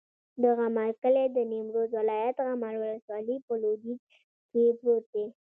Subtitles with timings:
[0.41, 4.01] د غمال کلی د نیمروز ولایت، غمال ولسوالي په لویدیځ
[4.51, 5.25] کې پروت دی.